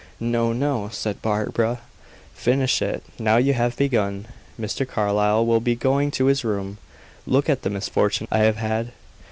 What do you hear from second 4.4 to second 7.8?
Mr. Carlyle will be going to his room. Look at the